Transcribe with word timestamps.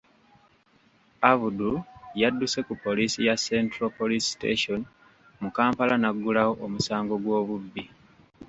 Abdul 1.31 1.75
yadduse 2.21 2.59
ku 2.67 2.73
Poliisi 2.85 3.19
ya 3.27 3.35
Central 3.47 3.89
Police 3.99 4.27
Station 4.35 4.79
mu 5.41 5.49
Kampala 5.55 5.95
n'aggulawo 5.97 6.53
omusango 6.65 7.13
gw'obubbi. 7.23 7.83